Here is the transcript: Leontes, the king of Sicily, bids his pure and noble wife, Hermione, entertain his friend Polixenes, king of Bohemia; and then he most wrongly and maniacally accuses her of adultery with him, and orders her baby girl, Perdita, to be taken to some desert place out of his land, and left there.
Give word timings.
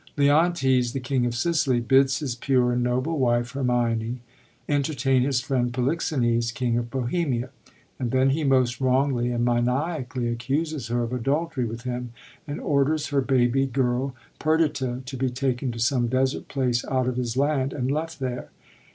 Leontes, 0.17 0.93
the 0.93 0.99
king 0.99 1.27
of 1.27 1.35
Sicily, 1.35 1.79
bids 1.79 2.21
his 2.21 2.33
pure 2.33 2.73
and 2.73 2.81
noble 2.81 3.19
wife, 3.19 3.51
Hermione, 3.51 4.19
entertain 4.67 5.21
his 5.21 5.41
friend 5.41 5.71
Polixenes, 5.71 6.51
king 6.51 6.75
of 6.75 6.89
Bohemia; 6.89 7.51
and 7.99 8.09
then 8.09 8.31
he 8.31 8.43
most 8.43 8.81
wrongly 8.81 9.29
and 9.29 9.45
maniacally 9.45 10.27
accuses 10.27 10.87
her 10.87 11.03
of 11.03 11.13
adultery 11.13 11.65
with 11.65 11.83
him, 11.83 12.13
and 12.47 12.59
orders 12.59 13.09
her 13.09 13.21
baby 13.21 13.67
girl, 13.67 14.15
Perdita, 14.39 15.03
to 15.05 15.17
be 15.17 15.29
taken 15.29 15.71
to 15.71 15.77
some 15.77 16.07
desert 16.07 16.47
place 16.47 16.83
out 16.85 17.05
of 17.07 17.15
his 17.15 17.37
land, 17.37 17.71
and 17.71 17.91
left 17.91 18.19
there. 18.19 18.49